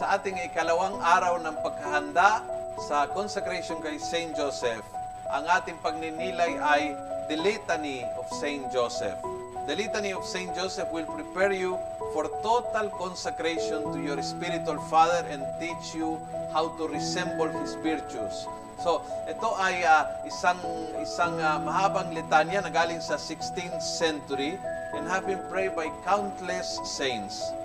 [0.00, 2.40] sa ating ikalawang araw ng pagkahanda
[2.88, 4.80] sa consecration kay Saint Joseph,
[5.28, 6.96] ang ating pagninilay ay
[7.28, 9.20] the Litany of Saint Joseph.
[9.68, 11.76] The Litany of Saint Joseph will prepare you
[12.16, 16.16] for total consecration to your spiritual father and teach you
[16.56, 18.48] how to resemble his virtues.
[18.80, 20.56] So, ito ay ah, isang
[20.96, 24.56] isang ah, mahabang litanya na galing sa 16th century
[24.96, 27.59] and have been prayed by countless saints.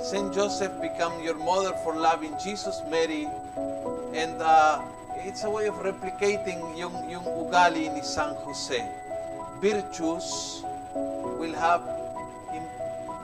[0.00, 3.28] Saint Joseph become your model for loving Jesus, Mary,
[4.16, 4.80] and uh,
[5.28, 8.80] it's a way of replicating yung yung ugali ni San Jose.
[9.60, 10.64] Virtues
[11.36, 11.84] will have
[12.56, 12.72] im-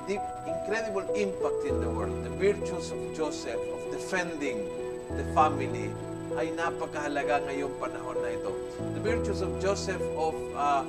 [0.04, 2.12] deep, incredible impact in the world.
[2.24, 4.68] The virtues of Joseph of defending
[5.16, 5.88] the family
[6.36, 8.52] ay napakahalaga ngayong panahon na ito.
[8.96, 10.84] The virtues of Joseph of uh,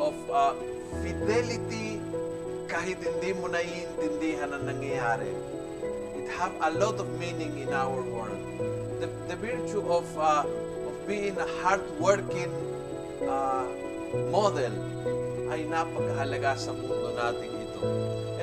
[0.00, 0.56] of uh,
[1.04, 2.03] fidelity
[2.74, 5.30] kahit hindi mo naiintindihan ang nangyayari.
[6.18, 8.42] It have a lot of meaning in our world.
[8.98, 10.42] The, the virtue of uh,
[10.82, 12.50] of being a hardworking
[13.30, 13.62] uh,
[14.34, 14.74] model
[15.54, 17.80] ay napakahalaga sa mundo nating ito.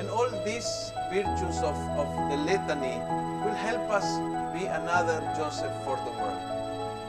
[0.00, 0.68] And all these
[1.12, 2.96] virtues of, of the litany
[3.44, 4.08] will help us
[4.56, 6.44] be another Joseph for the world.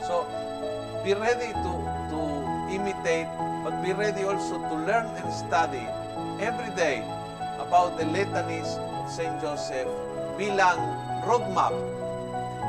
[0.04, 0.28] So,
[1.08, 1.74] be ready to,
[2.12, 2.20] to
[2.68, 3.32] imitate,
[3.64, 5.88] but be ready also to learn and study
[6.40, 7.02] every day
[7.60, 9.40] about the litanies of St.
[9.42, 9.88] Joseph
[10.36, 10.80] bilang
[11.24, 11.74] roadmap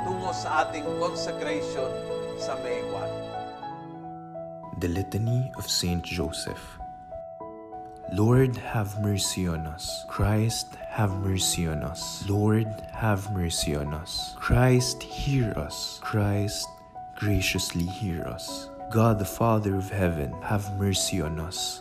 [0.05, 1.89] tungo sa ating consecration
[2.37, 4.81] sa May 1.
[4.85, 6.79] The Litany of Saint Joseph.
[8.13, 10.05] Lord, have mercy on us.
[10.09, 12.23] Christ, have mercy on us.
[12.29, 14.37] Lord, have mercy on us.
[14.37, 15.99] Christ, hear us.
[16.03, 16.69] Christ,
[17.17, 18.69] graciously hear us.
[18.93, 21.81] God the Father of heaven, have mercy on us.